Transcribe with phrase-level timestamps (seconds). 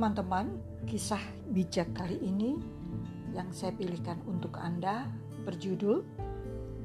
[0.00, 0.56] Teman-teman,
[0.88, 1.20] kisah
[1.52, 2.56] bijak kali ini
[3.36, 5.04] yang saya pilihkan untuk Anda
[5.44, 6.00] berjudul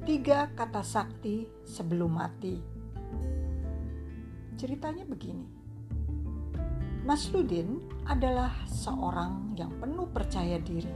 [0.03, 2.59] Tiga Kata Sakti Sebelum Mati.
[4.59, 5.47] Ceritanya begini.
[7.07, 10.91] Nasruddin adalah seorang yang penuh percaya diri.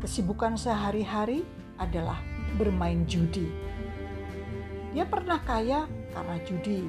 [0.00, 1.44] Kesibukan sehari-hari
[1.76, 2.16] adalah
[2.56, 3.44] bermain judi.
[4.96, 5.84] Dia pernah kaya
[6.16, 6.88] karena judi,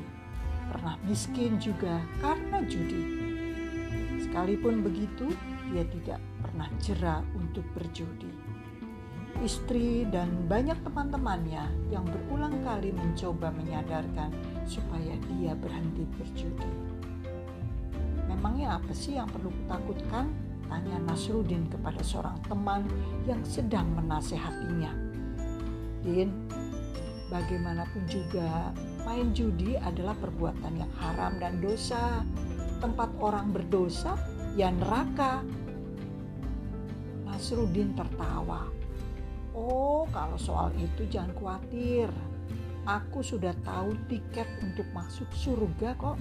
[0.71, 3.20] pernah miskin juga karena judi
[4.31, 5.27] Sekalipun begitu,
[5.75, 8.31] dia tidak pernah jera untuk berjudi.
[9.43, 14.31] Istri dan banyak teman-temannya yang berulang kali mencoba menyadarkan
[14.63, 16.71] supaya dia berhenti berjudi.
[18.31, 20.31] Memangnya apa sih yang perlu kutakutkan?
[20.71, 22.87] Tanya Nasruddin kepada seorang teman
[23.27, 24.95] yang sedang menasehatinya.
[26.07, 26.31] Din,
[27.27, 28.71] bagaimanapun juga
[29.03, 32.23] main judi adalah perbuatan yang haram dan dosa
[32.81, 34.17] tempat orang berdosa,
[34.57, 35.45] ya neraka.
[37.29, 38.67] Nasruddin tertawa.
[39.53, 42.09] Oh, kalau soal itu jangan khawatir.
[42.81, 46.17] Aku sudah tahu tiket untuk masuk surga kok.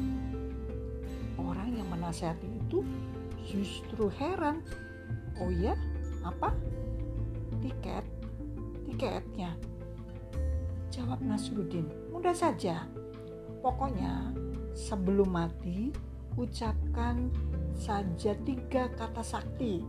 [1.41, 2.85] Orang yang menasihati itu
[3.49, 4.61] justru heran.
[5.41, 5.73] Oh iya,
[6.21, 6.53] apa?
[7.65, 8.05] Tiket?
[8.85, 9.57] Tiketnya?
[10.93, 12.85] Jawab Nasruddin, mudah saja.
[13.65, 14.37] Pokoknya
[14.77, 17.31] sebelum mati ucapkan
[17.75, 19.83] saja tiga kata sakti.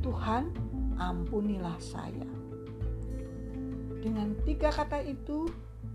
[0.00, 0.50] Tuhan,
[0.96, 2.26] ampunilah saya.
[4.00, 5.46] Dengan tiga kata itu,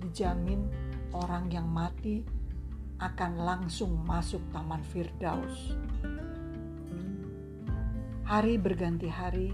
[0.01, 0.69] dijamin
[1.11, 2.21] orang yang mati
[3.01, 5.73] akan langsung masuk Taman Firdaus.
[8.25, 9.51] Hari berganti hari,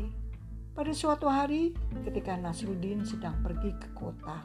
[0.71, 1.75] pada suatu hari
[2.07, 4.43] ketika Nasruddin sedang pergi ke kota,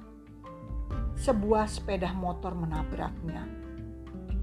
[1.19, 3.66] sebuah sepeda motor menabraknya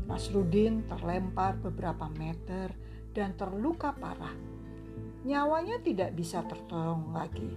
[0.03, 2.75] Nasruddin terlempar beberapa meter
[3.16, 4.36] dan terluka parah.
[5.24, 7.47] Nyawanya tidak bisa tertolong lagi.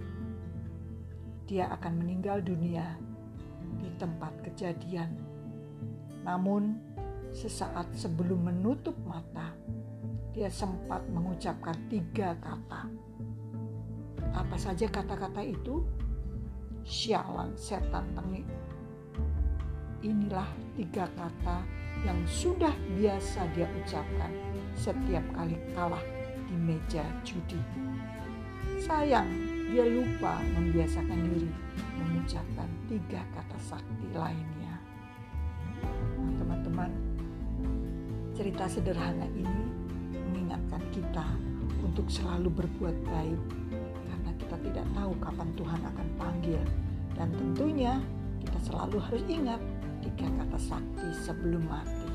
[1.43, 2.95] Dia akan meninggal dunia
[3.75, 5.11] di tempat kejadian.
[6.23, 6.79] Namun,
[7.35, 9.51] sesaat sebelum menutup mata,
[10.31, 12.87] dia sempat mengucapkan tiga kata.
[14.31, 15.83] Apa saja kata-kata itu?
[16.87, 18.47] Sialan setan tengik.
[20.07, 20.47] Inilah
[20.79, 21.67] tiga kata
[22.07, 24.31] yang sudah biasa dia ucapkan
[24.71, 25.99] setiap kali kalah
[26.47, 27.59] di meja judi.
[28.79, 29.27] Sayang,
[29.67, 31.51] dia lupa membiasakan diri
[31.99, 34.79] mengucapkan tiga kata sakti lainnya.
[36.23, 36.91] Nah, teman-teman,
[38.31, 39.67] cerita sederhana ini
[40.31, 41.27] mengingatkan kita
[41.83, 43.41] untuk selalu berbuat baik
[44.07, 46.61] karena kita tidak tahu kapan Tuhan akan panggil
[47.19, 47.99] dan tentunya
[48.39, 49.59] kita selalu harus ingat
[50.07, 52.07] tiga kata sakti sebelum mati.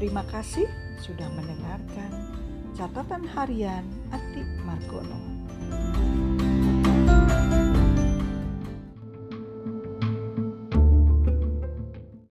[0.00, 0.64] Terima kasih
[1.04, 2.32] sudah mendengarkan
[2.72, 5.20] catatan harian Atik Margono.